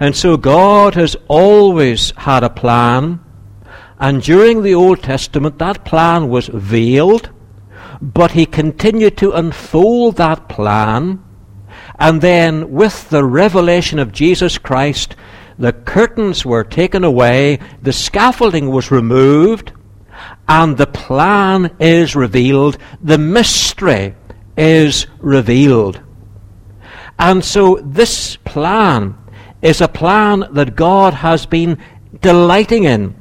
And 0.00 0.14
so 0.14 0.36
God 0.36 0.94
has 0.94 1.16
always 1.26 2.12
had 2.16 2.44
a 2.44 2.50
plan. 2.50 3.20
And 3.98 4.22
during 4.22 4.62
the 4.62 4.74
Old 4.74 5.02
Testament, 5.02 5.58
that 5.58 5.84
plan 5.84 6.28
was 6.28 6.48
veiled. 6.48 7.30
But 8.00 8.32
he 8.32 8.46
continued 8.46 9.16
to 9.18 9.32
unfold 9.32 10.16
that 10.16 10.48
plan. 10.48 11.24
And 11.98 12.20
then, 12.20 12.70
with 12.70 13.10
the 13.10 13.24
revelation 13.24 13.98
of 13.98 14.12
Jesus 14.12 14.56
Christ, 14.56 15.16
the 15.58 15.72
curtains 15.72 16.46
were 16.46 16.62
taken 16.62 17.02
away, 17.02 17.58
the 17.82 17.92
scaffolding 17.92 18.70
was 18.70 18.92
removed, 18.92 19.72
and 20.48 20.76
the 20.76 20.86
plan 20.86 21.74
is 21.80 22.14
revealed. 22.14 22.78
The 23.02 23.18
mystery 23.18 24.14
is 24.56 25.08
revealed. 25.18 26.00
And 27.18 27.44
so, 27.44 27.80
this 27.82 28.36
plan 28.36 29.17
is 29.62 29.80
a 29.80 29.88
plan 29.88 30.44
that 30.52 30.76
God 30.76 31.14
has 31.14 31.46
been 31.46 31.78
delighting 32.20 32.84
in. 32.84 33.14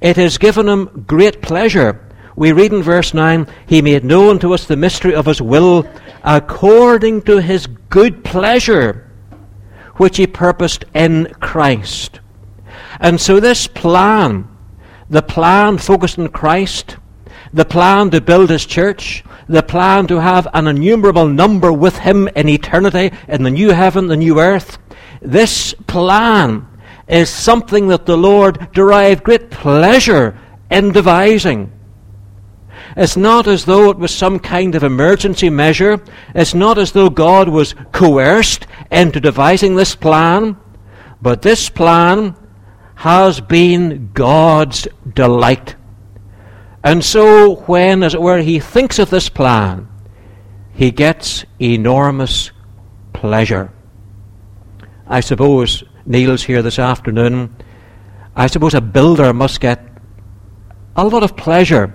It 0.00 0.16
has 0.16 0.38
given 0.38 0.68
him 0.68 1.04
great 1.06 1.42
pleasure. 1.42 2.06
We 2.36 2.52
read 2.52 2.72
in 2.72 2.82
verse 2.82 3.12
9, 3.12 3.46
He 3.66 3.82
made 3.82 4.04
known 4.04 4.38
to 4.38 4.54
us 4.54 4.64
the 4.64 4.76
mystery 4.76 5.14
of 5.14 5.26
His 5.26 5.42
will 5.42 5.86
according 6.22 7.22
to 7.22 7.40
His 7.40 7.66
good 7.66 8.24
pleasure, 8.24 9.10
which 9.96 10.16
He 10.16 10.26
purposed 10.26 10.84
in 10.94 11.26
Christ. 11.40 12.20
And 12.98 13.20
so, 13.20 13.40
this 13.40 13.66
plan, 13.66 14.48
the 15.10 15.22
plan 15.22 15.76
focused 15.76 16.18
on 16.18 16.28
Christ, 16.28 16.96
the 17.52 17.66
plan 17.66 18.10
to 18.10 18.22
build 18.22 18.48
His 18.48 18.64
church, 18.64 19.22
the 19.46 19.62
plan 19.62 20.06
to 20.06 20.20
have 20.20 20.48
an 20.54 20.66
innumerable 20.66 21.28
number 21.28 21.70
with 21.70 21.98
Him 21.98 22.28
in 22.28 22.48
eternity, 22.48 23.10
in 23.28 23.42
the 23.42 23.50
new 23.50 23.70
heaven, 23.70 24.06
the 24.06 24.16
new 24.16 24.40
earth, 24.40 24.78
this 25.20 25.74
plan 25.86 26.66
is 27.08 27.28
something 27.28 27.88
that 27.88 28.06
the 28.06 28.16
Lord 28.16 28.72
derived 28.72 29.24
great 29.24 29.50
pleasure 29.50 30.38
in 30.70 30.92
devising. 30.92 31.72
It's 32.96 33.16
not 33.16 33.46
as 33.46 33.64
though 33.64 33.90
it 33.90 33.98
was 33.98 34.12
some 34.12 34.38
kind 34.38 34.74
of 34.74 34.82
emergency 34.82 35.50
measure. 35.50 36.02
It's 36.34 36.54
not 36.54 36.78
as 36.78 36.92
though 36.92 37.10
God 37.10 37.48
was 37.48 37.74
coerced 37.92 38.66
into 38.90 39.20
devising 39.20 39.76
this 39.76 39.94
plan. 39.94 40.56
But 41.22 41.42
this 41.42 41.68
plan 41.68 42.34
has 42.96 43.40
been 43.40 44.10
God's 44.12 44.88
delight. 45.14 45.76
And 46.82 47.04
so, 47.04 47.56
when, 47.66 48.02
as 48.02 48.14
it 48.14 48.22
were, 48.22 48.38
he 48.38 48.58
thinks 48.58 48.98
of 48.98 49.10
this 49.10 49.28
plan, 49.28 49.88
he 50.72 50.90
gets 50.90 51.44
enormous 51.60 52.50
pleasure. 53.12 53.70
I 55.10 55.18
suppose 55.18 55.82
Neil's 56.06 56.44
here 56.44 56.62
this 56.62 56.78
afternoon. 56.78 57.56
I 58.36 58.46
suppose 58.46 58.74
a 58.74 58.80
builder 58.80 59.32
must 59.32 59.60
get 59.60 59.84
a 60.94 61.04
lot 61.04 61.24
of 61.24 61.36
pleasure 61.36 61.92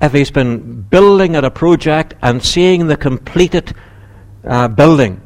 if 0.00 0.12
he's 0.12 0.30
been 0.30 0.80
building 0.80 1.36
at 1.36 1.44
a 1.44 1.50
project 1.50 2.14
and 2.22 2.42
seeing 2.42 2.86
the 2.86 2.96
completed 2.96 3.74
uh, 4.44 4.68
building. 4.68 5.20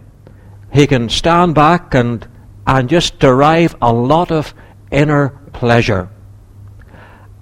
He 0.72 0.88
can 0.88 1.08
stand 1.08 1.54
back 1.54 1.94
and, 1.94 2.26
and 2.66 2.88
just 2.88 3.20
derive 3.20 3.76
a 3.80 3.92
lot 3.92 4.32
of 4.32 4.52
inner 4.90 5.28
pleasure. 5.52 6.08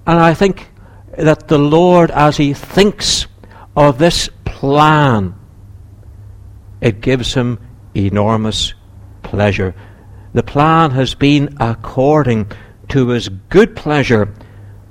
And 0.05 0.19
I 0.19 0.35
think 0.35 0.69
that 1.17 1.47
the 1.47 1.57
Lord, 1.57 2.11
as 2.11 2.37
he 2.37 2.53
thinks 2.53 3.25
of 3.75 3.97
this 3.97 4.29
plan, 4.45 5.33
it 6.81 7.01
gives 7.01 7.33
him 7.33 7.59
enormous 7.95 8.75
pleasure. 9.23 9.73
The 10.33 10.43
plan 10.43 10.91
has 10.91 11.15
been 11.15 11.57
according 11.59 12.51
to 12.89 13.09
his 13.09 13.29
good 13.29 13.75
pleasure, 13.75 14.33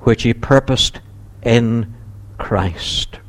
which 0.01 0.23
he 0.23 0.33
purposed 0.33 0.99
in 1.41 1.93
Christ. 2.37 3.19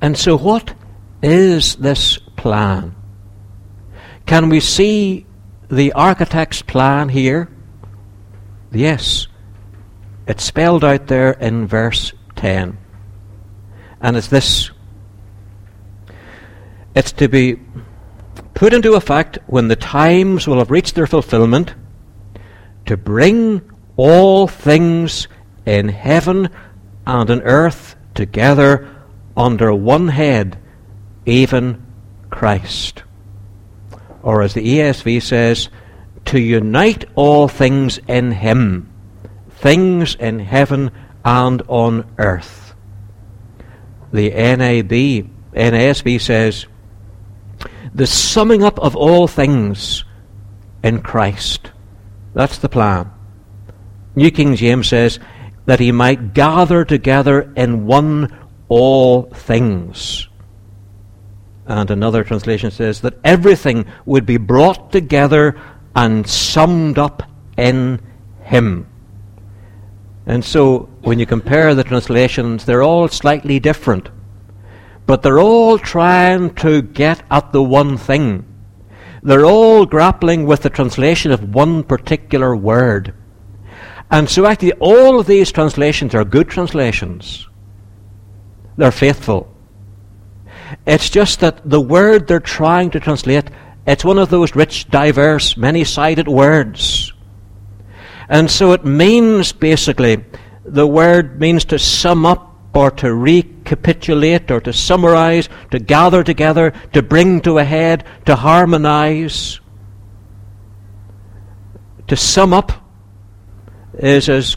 And 0.00 0.16
so, 0.16 0.36
what 0.36 0.74
is 1.22 1.76
this 1.76 2.18
plan? 2.36 2.94
Can 4.26 4.48
we 4.48 4.60
see 4.60 5.26
the 5.68 5.92
architect's 5.92 6.62
plan 6.62 7.08
here? 7.08 7.48
Yes. 8.72 9.28
It's 10.26 10.44
spelled 10.44 10.84
out 10.84 11.06
there 11.06 11.32
in 11.32 11.66
verse 11.66 12.12
10. 12.34 12.76
And 14.00 14.16
it's 14.16 14.28
this 14.28 14.70
it's 16.96 17.12
to 17.12 17.28
be 17.28 17.60
put 18.56 18.72
into 18.72 18.94
effect 18.94 19.38
when 19.46 19.68
the 19.68 19.76
times 19.76 20.48
will 20.48 20.58
have 20.58 20.70
reached 20.70 20.94
their 20.94 21.06
fulfillment, 21.06 21.74
to 22.86 22.96
bring 22.96 23.60
all 23.96 24.48
things 24.48 25.28
in 25.66 25.88
heaven 25.88 26.48
and 27.06 27.30
on 27.30 27.42
earth 27.42 27.96
together 28.14 28.88
under 29.36 29.74
one 29.74 30.08
head, 30.08 30.58
even 31.26 31.84
Christ. 32.30 33.02
Or 34.22 34.40
as 34.40 34.54
the 34.54 34.66
ESV 34.66 35.22
says, 35.22 35.68
to 36.24 36.40
unite 36.40 37.04
all 37.14 37.48
things 37.48 37.98
in 38.08 38.32
Him, 38.32 38.90
things 39.50 40.14
in 40.14 40.38
heaven 40.38 40.90
and 41.24 41.62
on 41.68 42.10
earth. 42.16 42.74
The 44.12 44.30
NAB, 44.30 45.28
NASB 45.52 46.20
says, 46.22 46.66
the 47.96 48.06
summing 48.06 48.62
up 48.62 48.78
of 48.78 48.94
all 48.94 49.26
things 49.26 50.04
in 50.82 51.00
Christ. 51.00 51.70
That's 52.34 52.58
the 52.58 52.68
plan. 52.68 53.10
New 54.14 54.30
King 54.30 54.54
James 54.54 54.88
says 54.88 55.18
that 55.64 55.80
he 55.80 55.92
might 55.92 56.34
gather 56.34 56.84
together 56.84 57.52
in 57.56 57.86
one 57.86 58.36
all 58.68 59.22
things. 59.22 60.28
And 61.66 61.90
another 61.90 62.22
translation 62.22 62.70
says 62.70 63.00
that 63.00 63.18
everything 63.24 63.86
would 64.04 64.26
be 64.26 64.36
brought 64.36 64.92
together 64.92 65.58
and 65.94 66.28
summed 66.28 66.98
up 66.98 67.22
in 67.56 68.00
him. 68.42 68.86
And 70.26 70.44
so, 70.44 70.90
when 71.00 71.18
you 71.18 71.24
compare 71.24 71.74
the 71.74 71.84
translations, 71.84 72.64
they're 72.64 72.82
all 72.82 73.08
slightly 73.08 73.58
different. 73.58 74.10
But 75.06 75.22
they're 75.22 75.38
all 75.38 75.78
trying 75.78 76.54
to 76.56 76.82
get 76.82 77.22
at 77.30 77.52
the 77.52 77.62
one 77.62 77.96
thing. 77.96 78.44
They're 79.22 79.46
all 79.46 79.86
grappling 79.86 80.46
with 80.46 80.62
the 80.62 80.70
translation 80.70 81.32
of 81.32 81.54
one 81.54 81.84
particular 81.84 82.54
word. 82.54 83.14
And 84.10 84.28
so, 84.28 84.46
actually, 84.46 84.72
all 84.74 85.18
of 85.18 85.26
these 85.26 85.50
translations 85.50 86.14
are 86.14 86.24
good 86.24 86.48
translations. 86.48 87.48
They're 88.76 88.92
faithful. 88.92 89.52
It's 90.86 91.10
just 91.10 91.40
that 91.40 91.68
the 91.68 91.80
word 91.80 92.26
they're 92.26 92.40
trying 92.40 92.90
to 92.90 93.00
translate, 93.00 93.50
it's 93.86 94.04
one 94.04 94.18
of 94.18 94.30
those 94.30 94.54
rich, 94.54 94.88
diverse, 94.88 95.56
many 95.56 95.84
sided 95.84 96.28
words. 96.28 97.12
And 98.28 98.50
so 98.50 98.72
it 98.72 98.84
means 98.84 99.52
basically, 99.52 100.24
the 100.64 100.86
word 100.86 101.40
means 101.40 101.64
to 101.66 101.78
sum 101.78 102.26
up 102.26 102.54
or 102.74 102.90
to 102.92 103.12
recapitulate 103.66 104.50
or 104.50 104.60
to 104.60 104.72
summarize, 104.72 105.48
to 105.70 105.78
gather 105.78 106.22
together, 106.22 106.72
to 106.92 107.02
bring 107.02 107.40
to 107.40 107.58
a 107.58 107.64
head, 107.64 108.04
to 108.24 108.36
harmonize. 108.36 109.60
To 112.08 112.16
sum 112.16 112.52
up 112.52 112.72
is 113.98 114.28
as 114.28 114.56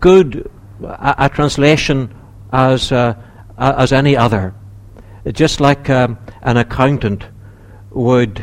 good 0.00 0.50
a, 0.82 1.14
a 1.18 1.28
translation 1.28 2.14
as, 2.52 2.90
uh, 2.92 3.14
as 3.58 3.92
any 3.92 4.16
other. 4.16 4.54
Just 5.32 5.60
like 5.60 5.90
um, 5.90 6.18
an 6.42 6.56
accountant 6.56 7.26
would 7.90 8.42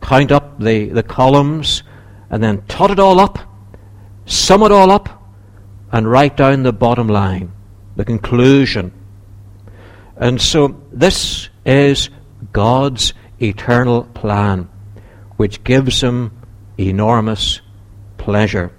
count 0.00 0.32
up 0.32 0.58
the, 0.58 0.88
the 0.88 1.02
columns 1.02 1.82
and 2.30 2.42
then 2.42 2.62
tot 2.68 2.90
it 2.90 2.98
all 2.98 3.20
up, 3.20 3.38
sum 4.24 4.62
it 4.62 4.72
all 4.72 4.90
up, 4.90 5.20
and 5.90 6.10
write 6.10 6.38
down 6.38 6.62
the 6.62 6.72
bottom 6.72 7.06
line 7.08 7.52
the 7.96 8.04
conclusion. 8.04 8.92
And 10.16 10.40
so 10.40 10.80
this 10.92 11.48
is 11.64 12.10
God's 12.52 13.14
eternal 13.40 14.04
plan, 14.04 14.68
which 15.36 15.64
gives 15.64 16.00
him 16.00 16.30
enormous 16.78 17.60
pleasure. 18.18 18.72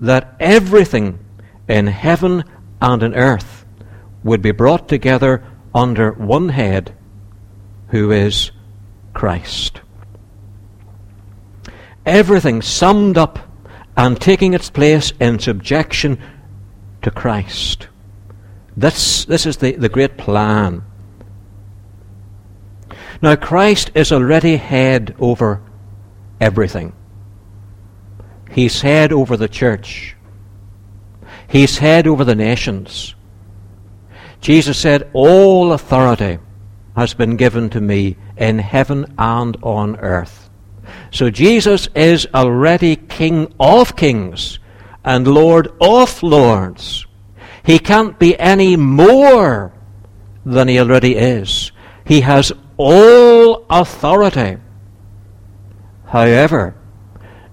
That 0.00 0.34
everything 0.38 1.18
in 1.68 1.86
heaven 1.86 2.44
and 2.80 3.02
in 3.02 3.14
earth 3.14 3.64
would 4.22 4.42
be 4.42 4.52
brought 4.52 4.88
together 4.88 5.44
under 5.74 6.12
one 6.12 6.50
head, 6.50 6.94
who 7.88 8.10
is 8.10 8.50
Christ. 9.12 9.80
Everything 12.06 12.60
summed 12.60 13.16
up 13.16 13.38
and 13.96 14.20
taking 14.20 14.52
its 14.52 14.70
place 14.70 15.12
in 15.20 15.38
subjection 15.38 16.20
to 17.02 17.10
Christ. 17.10 17.88
This, 18.76 19.24
this 19.24 19.46
is 19.46 19.58
the, 19.58 19.72
the 19.72 19.88
great 19.88 20.16
plan. 20.16 20.82
Now, 23.22 23.36
Christ 23.36 23.90
is 23.94 24.12
already 24.12 24.56
head 24.56 25.14
over 25.18 25.62
everything. 26.40 26.92
He's 28.50 28.82
head 28.82 29.12
over 29.12 29.36
the 29.36 29.48
church. 29.48 30.16
He's 31.48 31.78
head 31.78 32.06
over 32.06 32.24
the 32.24 32.34
nations. 32.34 33.14
Jesus 34.40 34.78
said, 34.78 35.10
All 35.12 35.72
authority 35.72 36.38
has 36.96 37.14
been 37.14 37.36
given 37.36 37.70
to 37.70 37.80
me 37.80 38.16
in 38.36 38.58
heaven 38.58 39.14
and 39.18 39.56
on 39.62 39.96
earth. 39.96 40.50
So 41.10 41.30
Jesus 41.30 41.88
is 41.94 42.26
already 42.34 42.96
King 42.96 43.52
of 43.58 43.96
kings 43.96 44.58
and 45.04 45.26
Lord 45.26 45.68
of 45.80 46.22
lords. 46.22 47.06
He 47.64 47.78
can't 47.78 48.18
be 48.18 48.38
any 48.38 48.76
more 48.76 49.72
than 50.44 50.68
he 50.68 50.78
already 50.78 51.16
is. 51.16 51.72
He 52.04 52.20
has 52.20 52.52
all 52.76 53.64
authority. 53.70 54.58
However, 56.06 56.76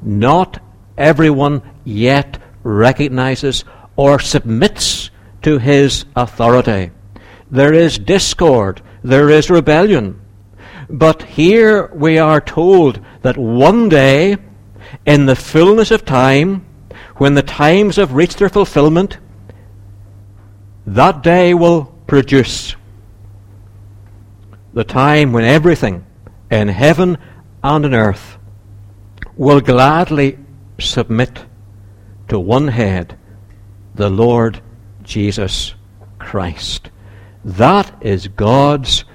not 0.01 0.61
everyone 0.97 1.61
yet 1.85 2.37
recognizes 2.63 3.63
or 3.95 4.19
submits 4.19 5.09
to 5.43 5.57
his 5.57 6.05
authority. 6.15 6.91
There 7.49 7.73
is 7.73 7.97
discord, 7.97 8.81
there 9.03 9.29
is 9.29 9.49
rebellion. 9.49 10.21
But 10.89 11.23
here 11.23 11.89
we 11.93 12.17
are 12.17 12.41
told 12.41 12.99
that 13.21 13.37
one 13.37 13.87
day, 13.87 14.37
in 15.05 15.25
the 15.25 15.35
fullness 15.37 15.89
of 15.89 16.03
time, 16.03 16.65
when 17.15 17.33
the 17.33 17.43
times 17.43 17.95
have 17.95 18.13
reached 18.13 18.39
their 18.39 18.49
fulfillment, 18.49 19.17
that 20.85 21.23
day 21.23 21.53
will 21.53 21.85
produce 22.07 22.75
the 24.73 24.83
time 24.83 25.33
when 25.33 25.43
everything 25.43 26.05
in 26.49 26.67
heaven 26.67 27.17
and 27.63 27.85
on 27.85 27.93
earth 27.93 28.37
will 29.35 29.61
gladly 29.61 30.37
submit 30.79 31.45
to 32.27 32.39
one 32.39 32.69
head, 32.69 33.17
the 33.95 34.09
Lord 34.09 34.61
Jesus 35.03 35.75
Christ. 36.19 36.89
That 37.43 37.93
is 38.01 38.27
God's 38.27 39.05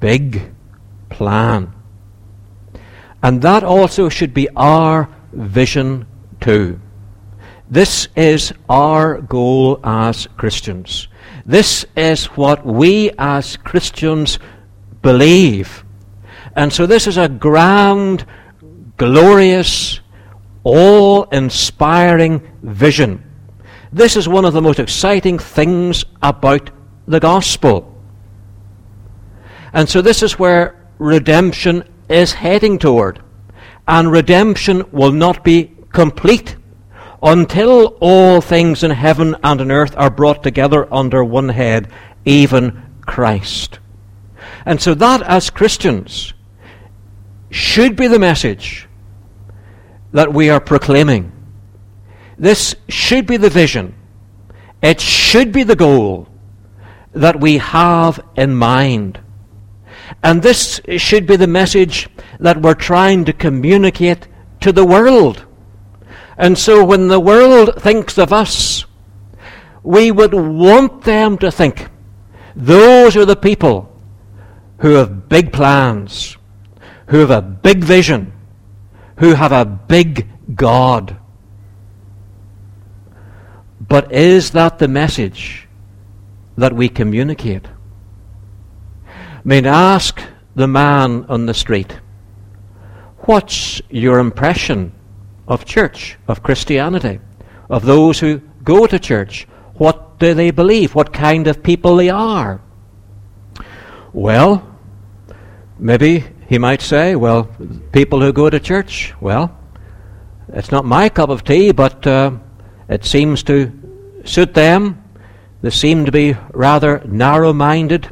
big 0.00 0.52
plan. 1.10 1.72
And 3.22 3.42
that 3.42 3.64
also 3.64 4.08
should 4.08 4.32
be 4.32 4.48
our 4.54 5.08
vision 5.32 6.06
too. 6.40 6.80
This 7.70 8.08
is 8.16 8.52
our 8.68 9.20
goal 9.20 9.78
as 9.84 10.26
Christians. 10.38 11.08
This 11.44 11.84
is 11.96 12.26
what 12.26 12.64
we 12.64 13.10
as 13.18 13.58
Christians 13.58 14.38
believe. 15.02 15.84
And 16.56 16.72
so 16.72 16.86
this 16.86 17.06
is 17.06 17.18
a 17.18 17.28
grand, 17.28 18.24
glorious, 18.96 20.00
all 20.64 21.24
inspiring 21.24 22.40
vision. 22.62 23.22
This 23.92 24.16
is 24.16 24.28
one 24.28 24.46
of 24.46 24.54
the 24.54 24.62
most 24.62 24.78
exciting 24.78 25.38
things 25.38 26.04
about 26.22 26.70
the 27.06 27.20
gospel. 27.20 27.94
And 29.74 29.88
so 29.88 30.00
this 30.00 30.22
is 30.22 30.38
where 30.38 30.88
redemption 30.98 31.84
is 32.08 32.32
heading 32.32 32.78
toward. 32.78 33.20
And 33.86 34.10
redemption 34.10 34.84
will 34.90 35.12
not 35.12 35.44
be 35.44 35.72
complete 35.92 36.56
until 37.22 37.96
all 38.00 38.40
things 38.40 38.82
in 38.82 38.90
heaven 38.90 39.34
and 39.42 39.60
on 39.60 39.70
earth 39.70 39.94
are 39.96 40.10
brought 40.10 40.42
together 40.42 40.92
under 40.92 41.24
one 41.24 41.48
head, 41.48 41.90
even 42.24 42.82
Christ. 43.02 43.78
And 44.64 44.80
so 44.80 44.94
that, 44.94 45.22
as 45.22 45.50
Christians, 45.50 46.34
should 47.50 47.96
be 47.96 48.06
the 48.06 48.18
message 48.18 48.86
that 50.12 50.32
we 50.32 50.50
are 50.50 50.60
proclaiming. 50.60 51.32
This 52.38 52.76
should 52.88 53.26
be 53.26 53.36
the 53.36 53.50
vision. 53.50 53.94
It 54.82 55.00
should 55.00 55.52
be 55.52 55.64
the 55.64 55.76
goal 55.76 56.28
that 57.12 57.40
we 57.40 57.58
have 57.58 58.20
in 58.36 58.54
mind. 58.54 59.20
And 60.22 60.42
this 60.42 60.80
should 60.96 61.26
be 61.26 61.36
the 61.36 61.46
message 61.46 62.08
that 62.38 62.62
we're 62.62 62.74
trying 62.74 63.24
to 63.24 63.32
communicate 63.32 64.28
to 64.60 64.72
the 64.72 64.84
world. 64.84 65.44
And 66.38 66.56
so 66.56 66.84
when 66.84 67.08
the 67.08 67.18
world 67.18 67.82
thinks 67.82 68.16
of 68.16 68.32
us, 68.32 68.86
we 69.82 70.12
would 70.12 70.32
want 70.32 71.02
them 71.02 71.36
to 71.38 71.50
think 71.50 71.88
those 72.54 73.16
are 73.16 73.24
the 73.24 73.36
people 73.36 73.92
who 74.78 74.94
have 74.94 75.28
big 75.28 75.52
plans, 75.52 76.36
who 77.08 77.18
have 77.18 77.30
a 77.30 77.42
big 77.42 77.82
vision, 77.82 78.32
who 79.16 79.34
have 79.34 79.50
a 79.50 79.64
big 79.64 80.28
God. 80.54 81.16
But 83.80 84.12
is 84.12 84.52
that 84.52 84.78
the 84.78 84.88
message 84.88 85.66
that 86.56 86.72
we 86.72 86.88
communicate? 86.88 87.66
I 89.06 89.40
mean, 89.44 89.66
ask 89.66 90.20
the 90.54 90.68
man 90.68 91.24
on 91.28 91.46
the 91.46 91.54
street, 91.54 91.98
what's 93.20 93.80
your 93.90 94.18
impression 94.18 94.92
of 95.48 95.64
church, 95.64 96.16
of 96.28 96.42
Christianity, 96.42 97.18
of 97.68 97.84
those 97.84 98.20
who 98.20 98.40
go 98.62 98.86
to 98.86 98.98
church. 98.98 99.48
What 99.74 100.18
do 100.18 100.34
they 100.34 100.50
believe? 100.50 100.94
What 100.94 101.12
kind 101.12 101.46
of 101.46 101.62
people 101.62 101.96
they 101.96 102.10
are? 102.10 102.60
Well, 104.12 104.76
maybe 105.78 106.24
he 106.48 106.58
might 106.58 106.82
say, 106.82 107.16
well, 107.16 107.48
people 107.92 108.20
who 108.20 108.32
go 108.32 108.50
to 108.50 108.60
church, 108.60 109.14
well, 109.20 109.56
it's 110.52 110.70
not 110.70 110.84
my 110.84 111.08
cup 111.08 111.30
of 111.30 111.44
tea, 111.44 111.72
but 111.72 112.06
uh, 112.06 112.32
it 112.88 113.04
seems 113.04 113.42
to 113.44 113.72
suit 114.24 114.54
them. 114.54 115.02
They 115.62 115.70
seem 115.70 116.04
to 116.04 116.12
be 116.12 116.36
rather 116.52 117.02
narrow 117.06 117.52
minded 117.52 118.08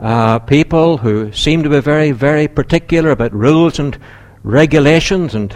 uh, 0.00 0.40
people 0.40 0.98
who 0.98 1.30
seem 1.32 1.62
to 1.62 1.70
be 1.70 1.80
very, 1.80 2.10
very 2.10 2.48
particular 2.48 3.10
about 3.10 3.32
rules 3.32 3.78
and 3.78 3.96
regulations 4.42 5.34
and 5.34 5.54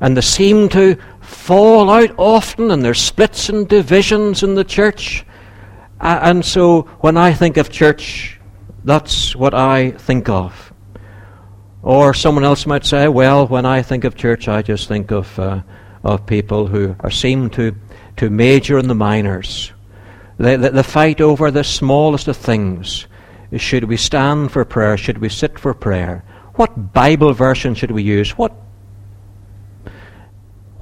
and 0.00 0.16
they 0.16 0.20
seem 0.20 0.68
to 0.70 0.96
fall 1.20 1.90
out 1.90 2.14
often, 2.18 2.70
and 2.70 2.84
there's 2.84 3.00
splits 3.00 3.48
and 3.48 3.68
divisions 3.68 4.42
in 4.42 4.54
the 4.54 4.64
church. 4.64 5.24
And 6.00 6.44
so 6.44 6.82
when 7.00 7.16
I 7.16 7.32
think 7.32 7.56
of 7.56 7.70
church, 7.70 8.38
that's 8.84 9.34
what 9.34 9.54
I 9.54 9.92
think 9.92 10.28
of. 10.28 10.72
Or 11.82 12.14
someone 12.14 12.44
else 12.44 12.66
might 12.66 12.84
say, 12.84 13.08
well, 13.08 13.46
when 13.46 13.66
I 13.66 13.82
think 13.82 14.04
of 14.04 14.14
church, 14.14 14.48
I 14.48 14.62
just 14.62 14.88
think 14.88 15.10
of, 15.10 15.38
uh, 15.38 15.62
of 16.02 16.26
people 16.26 16.66
who 16.66 16.96
are, 17.00 17.10
seem 17.10 17.50
to, 17.50 17.74
to 18.16 18.30
major 18.30 18.78
in 18.78 18.88
the 18.88 18.94
minors. 18.94 19.72
They, 20.38 20.56
they, 20.56 20.70
they 20.70 20.82
fight 20.82 21.20
over 21.20 21.50
the 21.50 21.64
smallest 21.64 22.28
of 22.28 22.36
things. 22.36 23.06
Should 23.56 23.84
we 23.84 23.96
stand 23.96 24.50
for 24.50 24.64
prayer? 24.64 24.96
Should 24.96 25.18
we 25.18 25.28
sit 25.28 25.58
for 25.58 25.74
prayer? 25.74 26.24
What 26.54 26.92
Bible 26.92 27.32
version 27.32 27.74
should 27.74 27.90
we 27.90 28.02
use? 28.02 28.30
What 28.32 28.52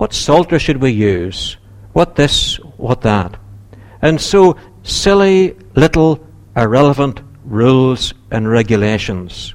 what 0.03 0.13
psalter 0.13 0.59
should 0.59 0.79
we 0.79 0.91
use? 0.91 1.57
What 1.93 2.17
this, 2.17 2.57
what 2.77 3.03
that? 3.03 3.37
And 4.03 4.21
so, 4.21 4.57
silly 4.83 5.57
little 5.77 6.27
irrelevant 6.57 7.21
rules 7.45 8.13
and 8.29 8.51
regulations. 8.51 9.55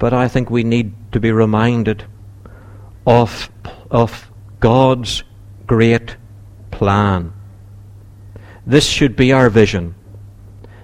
But 0.00 0.12
I 0.12 0.26
think 0.26 0.50
we 0.50 0.64
need 0.64 1.12
to 1.12 1.20
be 1.20 1.30
reminded 1.30 2.06
of, 3.06 3.50
of 3.88 4.32
God's 4.58 5.22
great 5.68 6.16
plan. 6.72 7.32
This 8.66 8.88
should 8.88 9.14
be 9.14 9.32
our 9.32 9.48
vision 9.48 9.94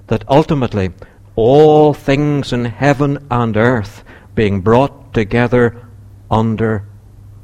that 0.07 0.23
ultimately 0.29 0.93
all 1.35 1.95
things 1.95 2.53
in 2.53 2.64
heaven 2.67 3.26
and 3.29 3.57
earth 3.57 4.05
being 4.37 4.61
brought 4.61 5.12
together 5.12 5.85
under 6.31 6.85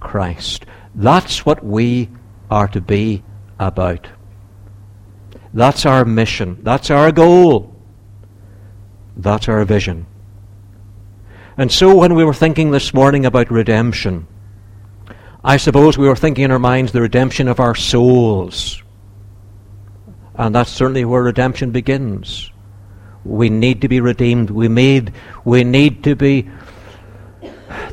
Christ. 0.00 0.66
That's 0.94 1.46
what 1.46 1.64
we 1.64 2.08
are 2.50 2.68
to 2.68 2.80
be 2.80 3.22
about. 3.58 4.08
That's 5.54 5.86
our 5.86 6.04
mission. 6.04 6.58
That's 6.62 6.90
our 6.90 7.12
goal. 7.12 7.74
That's 9.16 9.48
our 9.48 9.64
vision. 9.64 10.06
And 11.56 11.70
so 11.70 11.96
when 11.96 12.14
we 12.14 12.24
were 12.24 12.34
thinking 12.34 12.70
this 12.70 12.94
morning 12.94 13.26
about 13.26 13.50
redemption, 13.50 14.26
I 15.44 15.56
suppose 15.56 15.98
we 15.98 16.08
were 16.08 16.16
thinking 16.16 16.44
in 16.44 16.50
our 16.50 16.58
minds 16.58 16.92
the 16.92 17.00
redemption 17.00 17.48
of 17.48 17.60
our 17.60 17.74
souls. 17.74 18.82
And 20.34 20.54
that's 20.54 20.70
certainly 20.70 21.04
where 21.04 21.22
redemption 21.22 21.70
begins. 21.70 22.50
We 23.24 23.50
need 23.50 23.82
to 23.82 23.88
be 23.88 24.00
redeemed. 24.00 24.50
We, 24.50 24.68
made, 24.68 25.12
we 25.44 25.64
need 25.64 26.04
to 26.04 26.16
be 26.16 26.48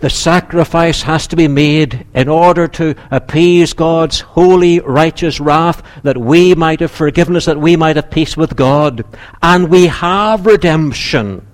the 0.02 0.10
sacrifice 0.10 1.02
has 1.04 1.28
to 1.28 1.36
be 1.36 1.48
made 1.48 2.06
in 2.14 2.28
order 2.28 2.68
to 2.68 2.96
appease 3.12 3.74
God's 3.74 4.22
holy, 4.22 4.80
righteous 4.80 5.40
wrath, 5.40 5.82
that 6.04 6.18
we 6.18 6.56
might 6.56 6.80
have 6.80 6.92
forgiveness, 6.92 7.46
that 7.46 7.60
we 7.60 7.76
might 7.76 7.96
have 7.96 8.12
peace 8.12 8.36
with 8.36 8.56
God. 8.56 9.06
And 9.42 9.70
we 9.70 9.88
have 9.88 10.46
redemption. 10.46 11.48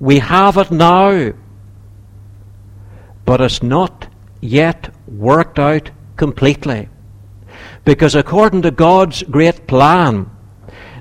We 0.00 0.18
have 0.20 0.56
it 0.56 0.70
now. 0.70 1.32
but 3.28 3.42
it's 3.42 3.62
not 3.62 4.06
yet 4.40 4.88
worked 5.06 5.58
out 5.58 5.90
completely. 6.16 6.88
Because 7.84 8.14
according 8.14 8.62
to 8.62 8.70
God's 8.70 9.22
great 9.24 9.66
plan, 9.66 10.30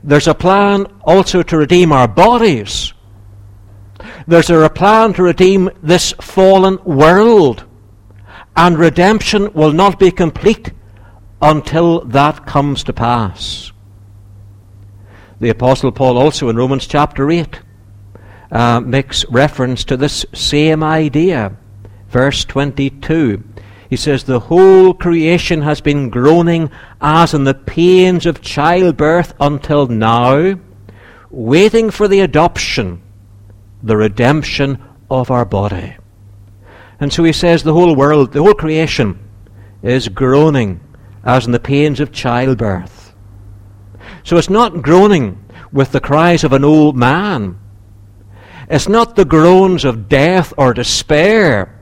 there's 0.03 0.27
a 0.27 0.33
plan 0.33 0.87
also 1.03 1.41
to 1.43 1.57
redeem 1.57 1.93
our 1.93 2.07
bodies. 2.07 2.93
There's 4.27 4.49
a 4.49 4.69
plan 4.69 5.13
to 5.13 5.23
redeem 5.23 5.69
this 5.81 6.11
fallen 6.19 6.79
world. 6.83 7.63
And 8.57 8.77
redemption 8.77 9.53
will 9.53 9.71
not 9.71 9.99
be 9.99 10.11
complete 10.11 10.71
until 11.41 12.03
that 12.05 12.45
comes 12.45 12.83
to 12.83 12.93
pass. 12.93 13.71
The 15.39 15.49
Apostle 15.49 15.91
Paul 15.91 16.17
also 16.17 16.49
in 16.49 16.57
Romans 16.57 16.87
chapter 16.87 17.29
8 17.31 17.61
uh, 18.51 18.81
makes 18.81 19.23
reference 19.29 19.85
to 19.85 19.95
this 19.95 20.25
same 20.33 20.83
idea. 20.83 21.55
Verse 22.09 22.43
22. 22.43 23.43
He 23.89 23.95
says, 23.95 24.23
The 24.23 24.41
whole 24.41 24.93
creation 24.93 25.61
has 25.61 25.79
been 25.79 26.09
groaning 26.09 26.69
as 26.99 27.33
in 27.33 27.45
the 27.45 27.53
pains 27.53 28.25
of 28.25 28.41
childbirth 28.41 29.33
until 29.39 29.87
now, 29.87 30.55
waiting 31.29 31.91
for 31.91 32.07
the 32.07 32.19
adoption, 32.19 33.01
the 33.87 33.97
redemption 33.97 34.83
of 35.09 35.31
our 35.31 35.45
body. 35.45 35.95
And 36.99 37.11
so 37.11 37.23
he 37.23 37.33
says, 37.33 37.63
The 37.63 37.73
whole 37.73 37.95
world, 37.95 38.33
the 38.33 38.41
whole 38.43 38.53
creation 38.53 39.19
is 39.81 40.07
groaning 40.09 40.81
as 41.23 41.45
in 41.45 41.51
the 41.51 41.59
pains 41.59 41.99
of 41.99 42.11
childbirth. 42.11 43.13
So 44.23 44.37
it's 44.37 44.49
not 44.49 44.81
groaning 44.81 45.43
with 45.71 45.91
the 45.91 45.99
cries 45.99 46.43
of 46.43 46.53
an 46.53 46.63
old 46.63 46.95
man. 46.95 47.59
It's 48.69 48.89
not 48.89 49.15
the 49.15 49.25
groans 49.25 49.85
of 49.85 50.09
death 50.09 50.53
or 50.57 50.73
despair. 50.73 51.73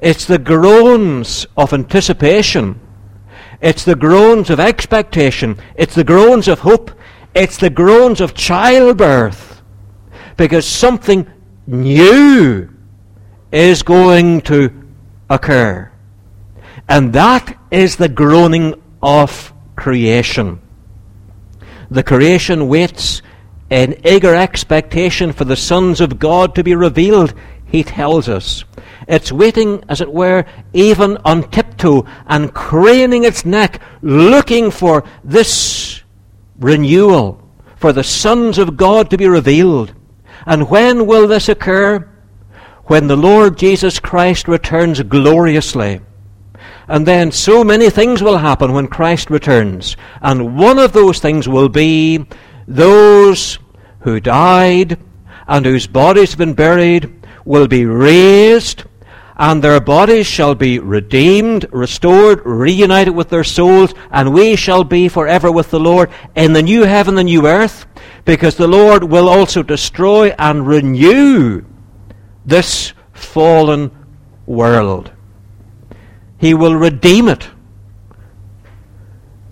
It's 0.00 0.24
the 0.24 0.38
groans 0.38 1.46
of 1.56 1.72
anticipation. 1.72 2.80
It's 3.60 3.84
the 3.84 3.96
groans 3.96 4.50
of 4.50 4.60
expectation. 4.60 5.58
It's 5.76 5.94
the 5.94 6.04
groans 6.04 6.48
of 6.48 6.60
hope. 6.60 6.90
It's 7.34 7.56
the 7.56 7.70
groans 7.70 8.20
of 8.20 8.34
childbirth. 8.34 9.45
Because 10.36 10.66
something 10.66 11.26
new 11.66 12.68
is 13.52 13.82
going 13.82 14.42
to 14.42 14.70
occur. 15.30 15.90
And 16.88 17.12
that 17.12 17.58
is 17.70 17.96
the 17.96 18.08
groaning 18.08 18.80
of 19.02 19.52
creation. 19.74 20.60
The 21.90 22.02
creation 22.02 22.68
waits 22.68 23.22
in 23.70 24.00
eager 24.06 24.34
expectation 24.34 25.32
for 25.32 25.44
the 25.44 25.56
sons 25.56 26.00
of 26.00 26.18
God 26.18 26.54
to 26.54 26.64
be 26.64 26.74
revealed, 26.74 27.34
he 27.64 27.82
tells 27.82 28.28
us. 28.28 28.64
It's 29.08 29.32
waiting, 29.32 29.82
as 29.88 30.00
it 30.00 30.12
were, 30.12 30.44
even 30.72 31.16
on 31.24 31.50
tiptoe 31.50 32.06
and 32.26 32.54
craning 32.54 33.24
its 33.24 33.44
neck, 33.44 33.80
looking 34.02 34.70
for 34.70 35.04
this 35.24 36.02
renewal, 36.58 37.42
for 37.76 37.92
the 37.92 38.04
sons 38.04 38.58
of 38.58 38.76
God 38.76 39.10
to 39.10 39.18
be 39.18 39.26
revealed. 39.26 39.94
And 40.46 40.70
when 40.70 41.06
will 41.06 41.26
this 41.26 41.48
occur? 41.48 42.08
When 42.84 43.08
the 43.08 43.16
Lord 43.16 43.58
Jesus 43.58 43.98
Christ 43.98 44.46
returns 44.46 45.02
gloriously. 45.02 46.00
And 46.88 47.04
then 47.04 47.32
so 47.32 47.64
many 47.64 47.90
things 47.90 48.22
will 48.22 48.38
happen 48.38 48.72
when 48.72 48.86
Christ 48.86 49.28
returns. 49.28 49.96
And 50.22 50.56
one 50.56 50.78
of 50.78 50.92
those 50.92 51.18
things 51.18 51.48
will 51.48 51.68
be 51.68 52.24
those 52.68 53.58
who 54.00 54.20
died 54.20 54.98
and 55.48 55.66
whose 55.66 55.86
bodies 55.86 56.30
have 56.30 56.38
been 56.38 56.54
buried 56.54 57.12
will 57.44 57.68
be 57.68 57.86
raised, 57.86 58.84
and 59.36 59.62
their 59.62 59.80
bodies 59.80 60.26
shall 60.26 60.54
be 60.54 60.78
redeemed, 60.78 61.66
restored, 61.72 62.44
reunited 62.44 63.14
with 63.14 63.28
their 63.28 63.44
souls, 63.44 63.94
and 64.10 64.32
we 64.32 64.56
shall 64.56 64.82
be 64.82 65.08
forever 65.08 65.50
with 65.50 65.70
the 65.70 65.80
Lord 65.80 66.10
in 66.34 66.52
the 66.52 66.62
new 66.62 66.82
heaven 66.82 67.16
and 67.18 67.26
new 67.26 67.46
earth, 67.46 67.86
because 68.26 68.56
the 68.56 68.68
Lord 68.68 69.04
will 69.04 69.28
also 69.28 69.62
destroy 69.62 70.34
and 70.38 70.66
renew 70.66 71.64
this 72.44 72.92
fallen 73.14 73.90
world. 74.44 75.10
He 76.38 76.52
will 76.52 76.74
redeem 76.74 77.28
it. 77.28 77.48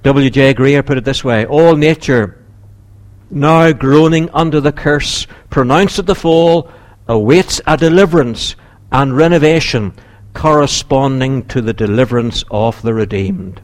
W.J. 0.02 0.52
Grier 0.54 0.83
put 0.83 0.99
it 0.99 1.04
this 1.04 1.25
way 1.25 1.47
All 1.47 1.76
nature, 1.76 2.45
now 3.31 3.73
groaning 3.73 4.28
under 4.35 4.61
the 4.61 4.73
curse 4.73 5.26
pronounced 5.49 5.99
at 5.99 6.07
the 6.07 6.14
fall, 6.14 6.71
awaits 7.09 7.61
a 7.66 7.76
deliverance 7.76 8.57
and 8.93 9.16
renovation 9.16 9.95
corresponding 10.35 11.45
to 11.47 11.62
the 11.62 11.73
deliverance 11.73 12.45
of 12.50 12.83
the 12.83 12.93
redeemed. 12.93 13.62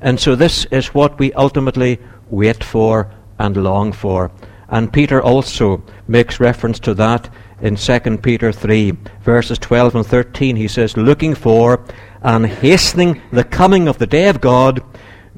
And 0.00 0.20
so 0.20 0.36
this 0.36 0.66
is 0.66 0.88
what 0.88 1.18
we 1.18 1.32
ultimately 1.32 1.98
wait 2.30 2.62
for 2.62 3.10
and 3.38 3.56
long 3.56 3.92
for. 3.92 4.30
And 4.68 4.92
Peter 4.92 5.22
also 5.22 5.82
makes 6.06 6.40
reference 6.40 6.78
to 6.80 6.94
that 6.94 7.30
in 7.60 7.76
2 7.76 8.18
Peter 8.18 8.52
3, 8.52 8.92
verses 9.22 9.58
12 9.58 9.94
and 9.96 10.06
13. 10.06 10.56
He 10.56 10.68
says, 10.68 10.96
Looking 10.96 11.34
for 11.34 11.84
and 12.22 12.46
hastening 12.46 13.22
the 13.32 13.44
coming 13.44 13.88
of 13.88 13.98
the 13.98 14.06
day 14.06 14.28
of 14.28 14.40
God, 14.40 14.82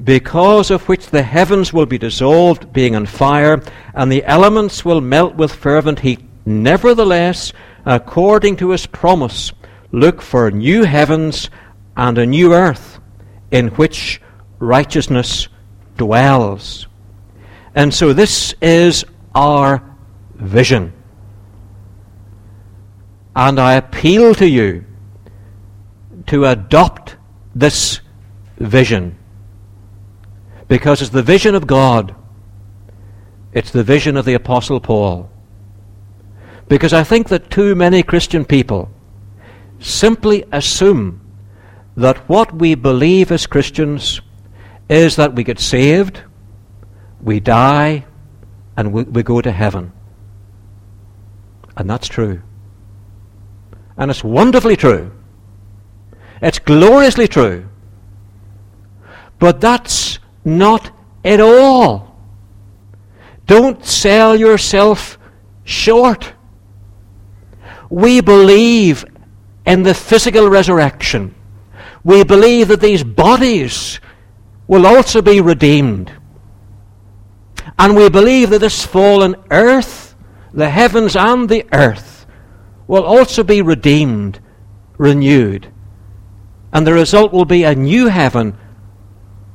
because 0.03 0.71
of 0.71 0.87
which 0.87 1.07
the 1.07 1.23
heavens 1.23 1.71
will 1.71 1.85
be 1.85 1.97
dissolved, 1.97 2.73
being 2.73 2.95
on 2.95 3.05
fire, 3.05 3.61
and 3.93 4.11
the 4.11 4.25
elements 4.25 4.83
will 4.83 5.01
melt 5.01 5.35
with 5.35 5.53
fervent 5.53 5.99
heat. 5.99 6.19
Nevertheless, 6.45 7.53
according 7.85 8.57
to 8.57 8.71
his 8.71 8.87
promise, 8.87 9.51
look 9.91 10.21
for 10.21 10.49
new 10.49 10.83
heavens 10.83 11.49
and 11.95 12.17
a 12.17 12.25
new 12.25 12.53
earth 12.53 12.99
in 13.51 13.67
which 13.69 14.21
righteousness 14.59 15.47
dwells. 15.97 16.87
And 17.75 17.93
so 17.93 18.13
this 18.13 18.53
is 18.61 19.05
our 19.33 19.83
vision. 20.35 20.93
And 23.35 23.59
I 23.59 23.73
appeal 23.73 24.35
to 24.35 24.47
you 24.47 24.85
to 26.27 26.45
adopt 26.45 27.15
this 27.55 28.01
vision. 28.57 29.17
Because 30.67 31.01
it's 31.01 31.11
the 31.11 31.23
vision 31.23 31.55
of 31.55 31.67
God, 31.67 32.15
it's 33.53 33.71
the 33.71 33.83
vision 33.83 34.17
of 34.17 34.25
the 34.25 34.33
Apostle 34.33 34.79
Paul. 34.79 35.29
Because 36.67 36.93
I 36.93 37.03
think 37.03 37.29
that 37.29 37.49
too 37.49 37.75
many 37.75 38.03
Christian 38.03 38.45
people 38.45 38.89
simply 39.79 40.45
assume 40.51 41.19
that 41.97 42.17
what 42.29 42.53
we 42.53 42.75
believe 42.75 43.31
as 43.31 43.45
Christians 43.45 44.21
is 44.87 45.15
that 45.17 45.35
we 45.35 45.43
get 45.43 45.59
saved, 45.59 46.21
we 47.21 47.39
die, 47.39 48.05
and 48.75 48.91
we, 48.93 49.03
we 49.03 49.23
go 49.23 49.41
to 49.41 49.51
heaven. 49.51 49.91
And 51.77 51.89
that's 51.89 52.07
true. 52.07 52.41
And 53.97 54.09
it's 54.09 54.23
wonderfully 54.23 54.75
true. 54.75 55.11
It's 56.41 56.59
gloriously 56.59 57.27
true. 57.27 57.69
But 59.39 59.61
that's 59.61 60.19
not 60.43 60.91
it 61.23 61.39
all. 61.39 62.15
Don't 63.45 63.85
sell 63.85 64.35
yourself 64.35 65.17
short. 65.63 66.33
We 67.89 68.21
believe 68.21 69.05
in 69.65 69.83
the 69.83 69.93
physical 69.93 70.49
resurrection. 70.49 71.35
We 72.03 72.23
believe 72.23 72.69
that 72.69 72.81
these 72.81 73.03
bodies 73.03 73.99
will 74.67 74.87
also 74.87 75.21
be 75.21 75.41
redeemed. 75.41 76.11
And 77.81 77.95
we 77.95 78.09
believe 78.09 78.51
that 78.51 78.59
this 78.59 78.85
fallen 78.85 79.35
earth, 79.49 80.13
the 80.53 80.69
heavens 80.69 81.15
and 81.15 81.49
the 81.49 81.65
earth, 81.73 82.27
will 82.85 83.03
also 83.03 83.41
be 83.41 83.63
redeemed, 83.63 84.39
renewed. 84.99 85.73
And 86.71 86.85
the 86.85 86.93
result 86.93 87.33
will 87.33 87.45
be 87.45 87.63
a 87.63 87.73
new 87.73 88.05
heaven, 88.05 88.55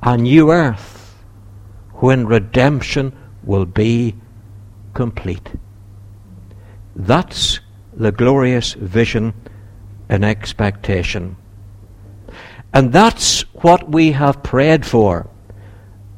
a 0.02 0.16
new 0.16 0.50
earth, 0.50 1.22
when 2.00 2.26
redemption 2.26 3.16
will 3.44 3.64
be 3.64 4.16
complete. 4.92 5.48
That's 6.96 7.60
the 7.92 8.10
glorious 8.10 8.72
vision 8.72 9.34
and 10.08 10.24
expectation. 10.24 11.36
And 12.74 12.92
that's 12.92 13.42
what 13.62 13.88
we 13.88 14.10
have 14.10 14.42
prayed 14.42 14.84
for. 14.84 15.30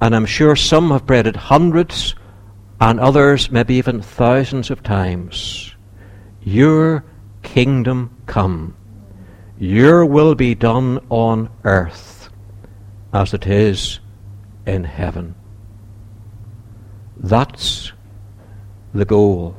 And 0.01 0.15
I'm 0.15 0.27
sure 0.27 0.55
some 0.57 0.91
have 0.91 1.07
prayed 1.07 1.27
it 1.27 1.37
hundreds 1.37 2.15
and 2.81 3.01
others 3.01 3.51
maybe 3.51 3.75
even 3.75 4.01
thousands 4.01 4.71
of 4.71 4.83
times. 4.83 5.75
Your 6.43 7.05
kingdom 7.43 8.17
come. 8.27 8.77
Your 9.59 10.07
will 10.07 10.35
be 10.35 10.55
done 10.55 11.05
on 11.09 11.51
earth 11.65 12.31
as 13.13 13.35
it 13.35 13.47
is 13.47 13.99
in 14.67 14.85
heaven. 14.85 15.35
That's 17.17 17.93
the 18.95 19.05
goal. 19.05 19.57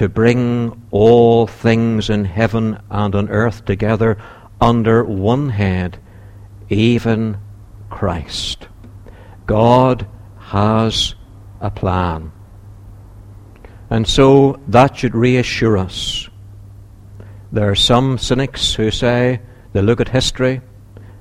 to 0.00 0.08
bring 0.08 0.82
all 0.90 1.46
things 1.46 2.08
in 2.08 2.24
heaven 2.24 2.80
and 2.88 3.14
on 3.14 3.28
earth 3.28 3.66
together 3.66 4.16
under 4.58 5.04
one 5.04 5.50
head, 5.50 5.98
even 6.70 7.36
Christ. 7.90 8.66
God 9.50 10.06
has 10.38 11.16
a 11.60 11.72
plan. 11.72 12.30
And 13.90 14.06
so 14.06 14.60
that 14.68 14.96
should 14.96 15.16
reassure 15.16 15.76
us. 15.76 16.28
There 17.50 17.68
are 17.68 17.74
some 17.74 18.16
cynics 18.16 18.74
who 18.74 18.92
say 18.92 19.40
they 19.72 19.82
look 19.82 20.00
at 20.00 20.08
history 20.08 20.60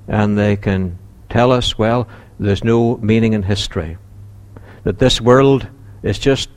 and 0.07 0.37
they 0.37 0.57
can 0.57 0.99
tell 1.29 1.51
us, 1.51 1.79
well, 1.79 2.07
there's 2.39 2.63
no 2.63 2.97
meaning 2.97 3.33
in 3.33 3.41
history. 3.41 3.97
That 4.83 4.99
this 4.99 5.19
world 5.19 5.67
is 6.03 6.19
just 6.19 6.49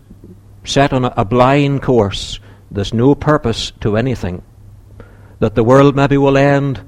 set 0.65 0.93
on 0.93 1.07
a, 1.07 1.25
blind 1.25 1.81
course. 1.81 2.39
There's 2.71 2.93
no 2.93 3.15
purpose 3.15 3.73
to 3.81 3.97
anything. 3.97 4.43
That 5.39 5.55
the 5.55 5.65
world 5.65 5.97
maybe 5.97 6.19
will 6.19 6.37
end 6.37 6.85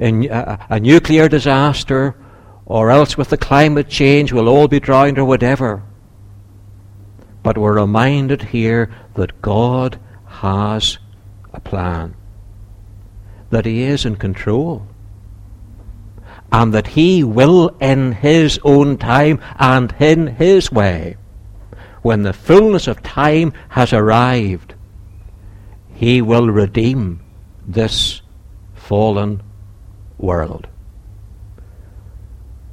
in 0.00 0.30
a, 0.30 0.58
a 0.70 0.80
nuclear 0.80 1.28
disaster 1.28 2.16
or 2.72 2.90
else 2.90 3.18
with 3.18 3.28
the 3.28 3.36
climate 3.36 3.86
change 3.86 4.32
we'll 4.32 4.48
all 4.48 4.66
be 4.66 4.80
drowned 4.80 5.18
or 5.18 5.26
whatever. 5.26 5.82
But 7.42 7.58
we're 7.58 7.78
reminded 7.78 8.44
here 8.44 8.90
that 9.14 9.42
God 9.42 10.00
has 10.24 10.96
a 11.52 11.60
plan, 11.60 12.14
that 13.50 13.66
He 13.66 13.82
is 13.82 14.06
in 14.06 14.16
control, 14.16 14.86
and 16.50 16.72
that 16.72 16.86
He 16.86 17.22
will, 17.22 17.76
in 17.78 18.12
His 18.12 18.58
own 18.64 18.96
time 18.96 19.38
and 19.58 19.94
in 20.00 20.28
His 20.28 20.72
way, 20.72 21.18
when 22.00 22.22
the 22.22 22.32
fullness 22.32 22.86
of 22.86 23.02
time 23.02 23.52
has 23.68 23.92
arrived, 23.92 24.72
He 25.92 26.22
will 26.22 26.48
redeem 26.48 27.20
this 27.66 28.22
fallen 28.72 29.42
world. 30.16 30.68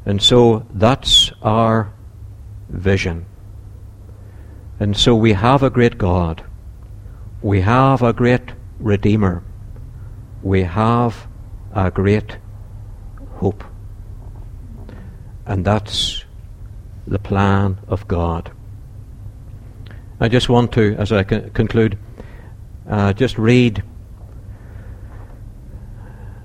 And 0.09 0.19
so 0.19 0.65
that's 0.73 1.31
our 1.43 1.93
vision. 2.67 3.27
And 4.79 4.97
so 4.97 5.15
we 5.15 5.33
have 5.33 5.61
a 5.61 5.69
great 5.69 5.99
God. 5.99 6.43
We 7.43 7.61
have 7.61 8.01
a 8.01 8.11
great 8.11 8.53
Redeemer. 8.79 9.43
We 10.41 10.63
have 10.63 11.27
a 11.75 11.91
great 11.91 12.39
hope. 13.35 13.63
And 15.45 15.63
that's 15.63 16.25
the 17.05 17.19
plan 17.19 17.77
of 17.87 18.07
God. 18.07 18.51
I 20.19 20.27
just 20.27 20.49
want 20.49 20.71
to, 20.71 20.95
as 20.95 21.11
I 21.11 21.23
conclude, 21.23 21.99
uh, 22.89 23.13
just 23.13 23.37
read 23.37 23.83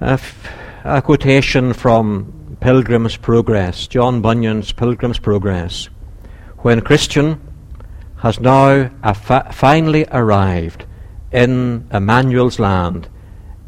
a, 0.03 0.21
f- 0.21 0.53
a 0.85 1.01
quotation 1.01 1.73
from 1.73 2.44
Pilgrim's 2.65 3.19
Progress, 3.19 3.87
John 3.87 4.23
Bunyan's 4.23 4.73
Pilgrim's 4.73 5.19
Progress. 5.19 5.91
When 6.61 6.81
Christian 6.81 7.39
has 8.17 8.41
now 8.41 8.89
fa- 9.13 9.51
finally 9.53 10.07
arrived 10.11 10.87
in 11.31 11.87
Emmanuel's 11.93 12.59
land, 12.59 13.07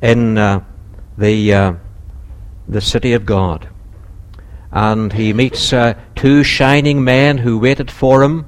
in 0.00 0.38
uh, 0.38 0.64
the, 1.18 1.52
uh, 1.52 1.72
the 2.66 2.80
city 2.80 3.12
of 3.12 3.26
God. 3.26 3.68
And 4.72 5.12
he 5.12 5.34
meets 5.34 5.74
uh, 5.74 5.92
two 6.14 6.42
shining 6.42 7.04
men 7.04 7.36
who 7.36 7.58
waited 7.58 7.90
for 7.90 8.22
him, 8.22 8.46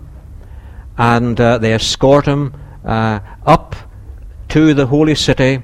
and 0.96 1.38
uh, 1.38 1.58
they 1.58 1.74
escort 1.74 2.24
him 2.24 2.54
uh, 2.86 3.20
up 3.44 3.76
to 4.48 4.72
the 4.72 4.86
holy 4.86 5.14
city. 5.14 5.62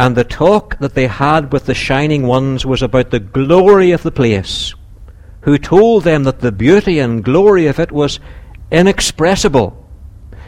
And 0.00 0.16
the 0.16 0.24
talk 0.24 0.78
that 0.78 0.94
they 0.94 1.08
had 1.08 1.52
with 1.52 1.66
the 1.66 1.74
shining 1.74 2.26
ones 2.26 2.64
was 2.64 2.80
about 2.80 3.10
the 3.10 3.20
glory 3.20 3.90
of 3.90 4.02
the 4.02 4.10
place, 4.10 4.74
who 5.42 5.58
told 5.58 6.04
them 6.04 6.24
that 6.24 6.40
the 6.40 6.50
beauty 6.50 6.98
and 6.98 7.22
glory 7.22 7.66
of 7.66 7.78
it 7.78 7.92
was 7.92 8.18
inexpressible. 8.70 9.86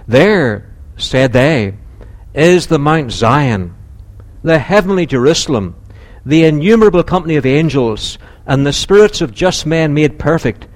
There, 0.09 0.75
said 0.97 1.35
they, 1.35 1.75
is 2.33 2.69
the 2.69 2.79
Mount 2.79 3.13
Zion, 3.13 3.75
the 4.43 4.59
heavenly 4.59 5.05
Jerusalem, 5.05 5.77
the 6.25 6.45
innumerable 6.45 7.03
company 7.03 7.37
of 7.37 7.45
angels, 7.45 8.17
and 8.47 8.65
the 8.65 8.73
spirits 8.73 9.21
of 9.21 9.35
just 9.35 9.67
men 9.67 9.93
made 9.93 10.19
perfect, 10.19 10.67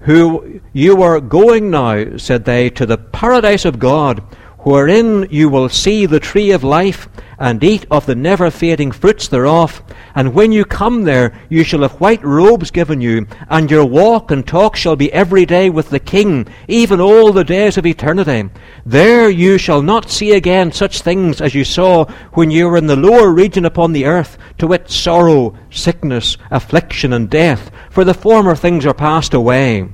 who 0.00 0.60
you 0.74 1.00
are 1.00 1.18
going 1.18 1.70
now, 1.70 2.18
said 2.18 2.44
they, 2.44 2.68
to 2.68 2.84
the 2.84 2.98
paradise 2.98 3.64
of 3.64 3.78
God, 3.78 4.22
wherein 4.62 5.26
you 5.30 5.48
will 5.48 5.68
see 5.68 6.06
the 6.06 6.20
tree 6.20 6.50
of 6.50 6.64
life 6.64 7.08
and 7.38 7.62
eat 7.64 7.84
of 7.90 8.06
the 8.06 8.14
never 8.14 8.50
fading 8.50 8.92
fruits 8.92 9.26
thereof. 9.26 9.82
And 10.14 10.32
when 10.32 10.52
you 10.52 10.64
come 10.64 11.02
there, 11.02 11.32
you 11.48 11.64
shall 11.64 11.82
have 11.82 12.00
white 12.00 12.24
robes 12.24 12.70
given 12.70 13.00
you, 13.00 13.26
and 13.48 13.70
your 13.70 13.84
walk 13.84 14.30
and 14.30 14.46
talk 14.46 14.76
shall 14.76 14.94
be 14.94 15.12
every 15.12 15.44
day 15.44 15.68
with 15.68 15.90
the 15.90 15.98
King, 15.98 16.46
even 16.68 17.00
all 17.00 17.32
the 17.32 17.42
days 17.42 17.76
of 17.76 17.86
eternity. 17.86 18.48
There 18.86 19.28
you 19.28 19.58
shall 19.58 19.82
not 19.82 20.10
see 20.10 20.32
again 20.32 20.70
such 20.70 21.00
things 21.00 21.40
as 21.40 21.54
you 21.54 21.64
saw 21.64 22.04
when 22.34 22.50
you 22.52 22.68
were 22.68 22.76
in 22.76 22.86
the 22.86 22.96
lower 22.96 23.32
region 23.32 23.64
upon 23.64 23.92
the 23.92 24.06
earth, 24.06 24.38
to 24.58 24.68
wit, 24.68 24.88
sorrow, 24.88 25.58
sickness, 25.70 26.36
affliction, 26.50 27.12
and 27.12 27.28
death, 27.28 27.70
for 27.90 28.04
the 28.04 28.14
former 28.14 28.54
things 28.54 28.86
are 28.86 28.94
passed 28.94 29.34
away. 29.34 29.88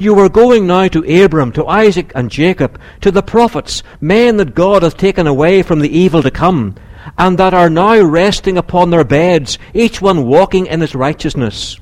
You 0.00 0.16
are 0.20 0.28
going 0.28 0.68
now 0.68 0.86
to 0.86 1.24
Abram, 1.24 1.50
to 1.52 1.66
Isaac 1.66 2.12
and 2.14 2.30
Jacob, 2.30 2.80
to 3.00 3.10
the 3.10 3.22
prophets, 3.22 3.82
men 4.00 4.36
that 4.36 4.54
God 4.54 4.84
hath 4.84 4.96
taken 4.96 5.26
away 5.26 5.62
from 5.62 5.80
the 5.80 5.90
evil 5.90 6.22
to 6.22 6.30
come, 6.30 6.76
and 7.18 7.36
that 7.38 7.52
are 7.52 7.68
now 7.68 8.00
resting 8.00 8.56
upon 8.56 8.90
their 8.90 9.02
beds, 9.02 9.58
each 9.74 10.00
one 10.00 10.24
walking 10.24 10.66
in 10.66 10.80
his 10.82 10.94
righteousness. 10.94 11.80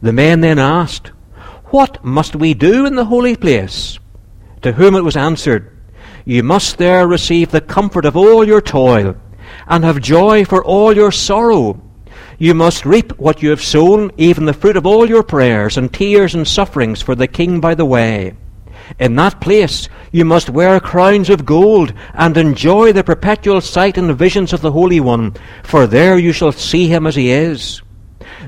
The 0.00 0.12
men 0.12 0.40
then 0.40 0.58
asked, 0.58 1.08
What 1.66 2.02
must 2.02 2.34
we 2.34 2.54
do 2.54 2.86
in 2.86 2.94
the 2.94 3.04
holy 3.04 3.36
place? 3.36 3.98
To 4.62 4.72
whom 4.72 4.94
it 4.94 5.04
was 5.04 5.16
answered, 5.16 5.70
You 6.24 6.42
must 6.42 6.78
there 6.78 7.06
receive 7.06 7.50
the 7.50 7.60
comfort 7.60 8.06
of 8.06 8.16
all 8.16 8.42
your 8.42 8.62
toil, 8.62 9.16
and 9.66 9.84
have 9.84 10.00
joy 10.00 10.46
for 10.46 10.64
all 10.64 10.96
your 10.96 11.12
sorrow 11.12 11.83
you 12.38 12.54
must 12.54 12.84
reap 12.84 13.12
what 13.18 13.42
you 13.42 13.50
have 13.50 13.62
sown, 13.62 14.10
even 14.16 14.44
the 14.44 14.52
fruit 14.52 14.76
of 14.76 14.86
all 14.86 15.08
your 15.08 15.22
prayers 15.22 15.76
and 15.76 15.92
tears 15.92 16.34
and 16.34 16.46
sufferings 16.46 17.00
for 17.00 17.14
the 17.14 17.28
king 17.28 17.60
by 17.60 17.74
the 17.74 17.84
way. 17.84 18.34
In 18.98 19.16
that 19.16 19.40
place 19.40 19.88
you 20.12 20.24
must 20.24 20.50
wear 20.50 20.78
crowns 20.80 21.30
of 21.30 21.46
gold 21.46 21.92
and 22.12 22.36
enjoy 22.36 22.92
the 22.92 23.04
perpetual 23.04 23.60
sight 23.60 23.96
and 23.96 24.16
visions 24.16 24.52
of 24.52 24.60
the 24.60 24.72
Holy 24.72 25.00
One, 25.00 25.34
for 25.62 25.86
there 25.86 26.18
you 26.18 26.32
shall 26.32 26.52
see 26.52 26.88
him 26.88 27.06
as 27.06 27.14
he 27.14 27.30
is. 27.30 27.82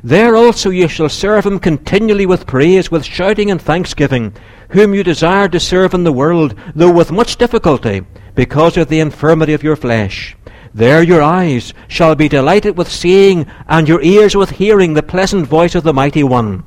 There 0.03 0.37
also 0.37 0.70
you 0.70 0.88
shall 0.88 1.09
serve 1.09 1.46
him 1.46 1.59
continually 1.59 2.27
with 2.27 2.46
praise, 2.46 2.90
with 2.90 3.05
shouting 3.05 3.51
and 3.51 3.61
thanksgiving, 3.61 4.35
whom 4.70 4.94
you 4.94 5.03
desired 5.03 5.53
to 5.53 5.61
serve 5.61 5.94
in 5.94 6.05
the 6.05 6.12
world, 6.12 6.55
though 6.75 6.92
with 6.92 7.12
much 7.12 7.37
difficulty, 7.37 8.03
because 8.35 8.77
of 8.77 8.88
the 8.88 9.01
infirmity 9.01 9.55
of 9.55 9.62
your 9.62 9.77
flesh. 9.77 10.37
There 10.76 11.02
your 11.02 11.22
eyes 11.22 11.72
shall 11.88 12.14
be 12.14 12.28
delighted 12.28 12.76
with 12.76 12.92
seeing, 12.92 13.46
and 13.66 13.88
your 13.88 14.02
ears 14.02 14.36
with 14.36 14.50
hearing 14.50 14.92
the 14.92 15.02
pleasant 15.02 15.46
voice 15.46 15.74
of 15.74 15.84
the 15.84 15.94
Mighty 15.94 16.22
One. 16.22 16.64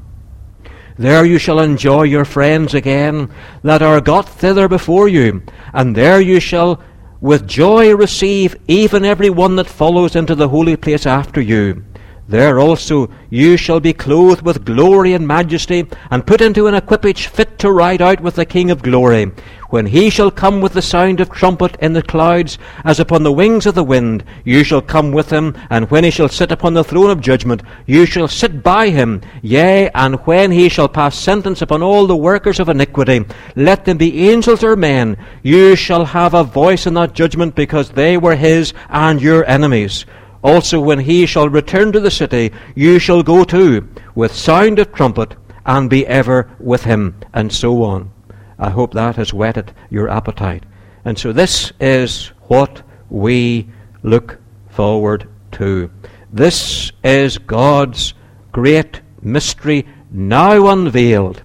There 0.97 1.23
you 1.23 1.37
shall 1.37 1.59
enjoy 1.59 2.03
your 2.03 2.25
friends 2.25 2.73
again 2.73 3.29
that 3.61 3.83
are 3.83 4.01
got 4.01 4.27
thither 4.27 4.67
before 4.67 5.07
you, 5.07 5.43
and 5.75 5.95
there 5.95 6.19
you 6.19 6.39
shall 6.39 6.81
with 7.21 7.47
joy 7.47 7.95
receive 7.95 8.55
even 8.67 9.05
every 9.05 9.29
one 9.29 9.57
that 9.57 9.67
follows 9.67 10.15
into 10.15 10.33
the 10.33 10.49
holy 10.49 10.75
place 10.75 11.05
after 11.05 11.39
you. 11.39 11.85
There 12.29 12.59
also 12.59 13.09
you 13.31 13.57
shall 13.57 13.79
be 13.79 13.91
clothed 13.91 14.43
with 14.43 14.63
glory 14.63 15.13
and 15.13 15.27
majesty, 15.27 15.87
and 16.11 16.27
put 16.27 16.41
into 16.41 16.67
an 16.67 16.75
equipage 16.75 17.25
fit 17.25 17.57
to 17.57 17.71
ride 17.71 18.03
out 18.03 18.21
with 18.21 18.35
the 18.35 18.45
King 18.45 18.69
of 18.69 18.83
glory. 18.83 19.31
When 19.71 19.87
he 19.87 20.11
shall 20.11 20.29
come 20.29 20.61
with 20.61 20.73
the 20.73 20.81
sound 20.83 21.21
of 21.21 21.31
trumpet 21.31 21.75
in 21.81 21.93
the 21.93 22.03
clouds, 22.03 22.59
as 22.85 22.99
upon 22.99 23.23
the 23.23 23.31
wings 23.31 23.65
of 23.65 23.73
the 23.73 23.83
wind, 23.83 24.23
you 24.43 24.63
shall 24.63 24.81
come 24.81 25.11
with 25.11 25.31
him, 25.31 25.57
and 25.71 25.89
when 25.89 26.03
he 26.03 26.11
shall 26.11 26.29
sit 26.29 26.51
upon 26.51 26.75
the 26.75 26.83
throne 26.83 27.09
of 27.09 27.19
judgment, 27.19 27.63
you 27.87 28.05
shall 28.05 28.27
sit 28.27 28.61
by 28.61 28.89
him. 28.89 29.21
Yea, 29.41 29.89
and 29.95 30.15
when 30.27 30.51
he 30.51 30.69
shall 30.69 30.87
pass 30.87 31.17
sentence 31.17 31.63
upon 31.63 31.81
all 31.81 32.05
the 32.05 32.15
workers 32.15 32.59
of 32.59 32.69
iniquity, 32.69 33.25
let 33.55 33.85
them 33.85 33.97
be 33.97 34.29
angels 34.29 34.63
or 34.63 34.75
men, 34.75 35.17
you 35.41 35.75
shall 35.75 36.05
have 36.05 36.35
a 36.35 36.43
voice 36.43 36.85
in 36.85 36.93
that 36.93 37.13
judgment, 37.13 37.55
because 37.55 37.89
they 37.89 38.17
were 38.17 38.35
his 38.35 38.71
and 38.89 39.19
your 39.19 39.43
enemies. 39.45 40.05
Also, 40.43 40.79
when 40.79 40.99
he 40.99 41.25
shall 41.25 41.49
return 41.49 41.91
to 41.91 41.99
the 41.99 42.11
city, 42.11 42.51
you 42.75 42.97
shall 42.99 43.23
go 43.23 43.43
too, 43.43 43.87
with 44.15 44.33
sound 44.33 44.79
of 44.79 44.93
trumpet, 44.93 45.35
and 45.65 45.89
be 45.89 46.07
ever 46.07 46.49
with 46.59 46.83
him, 46.83 47.15
and 47.33 47.51
so 47.51 47.83
on. 47.83 48.11
I 48.57 48.69
hope 48.69 48.93
that 48.93 49.17
has 49.17 49.33
whetted 49.33 49.73
your 49.89 50.09
appetite. 50.09 50.63
And 51.03 51.17
so, 51.17 51.33
this 51.33 51.71
is 51.79 52.27
what 52.47 52.81
we 53.09 53.67
look 54.03 54.39
forward 54.69 55.27
to. 55.53 55.91
This 56.31 56.91
is 57.03 57.37
God's 57.37 58.13
great 58.51 59.01
mystery 59.21 59.85
now 60.11 60.67
unveiled. 60.67 61.43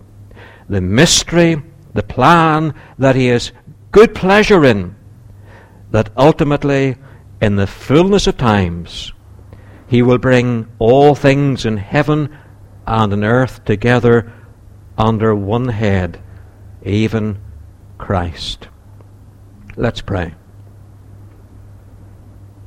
The 0.69 0.81
mystery, 0.81 1.63
the 1.93 2.03
plan 2.03 2.75
that 2.99 3.17
He 3.17 3.27
has 3.27 3.53
good 3.93 4.15
pleasure 4.15 4.65
in, 4.65 4.95
that 5.91 6.11
ultimately, 6.17 6.97
in 7.45 7.57
the 7.57 7.67
fullness 7.67 8.27
of 8.27 8.39
times, 8.39 9.13
he 9.87 10.01
will 10.01 10.17
bring 10.17 10.67
all 10.79 11.15
things 11.15 11.67
in 11.67 11.77
heaven 11.77 12.35
and 12.87 13.13
on 13.13 13.23
earth 13.23 13.63
together 13.67 14.33
under 14.97 15.35
one 15.35 15.69
head, 15.69 16.19
even 16.83 17.39
Christ. 17.99 18.69
Let's 19.77 20.01
pray. 20.01 20.35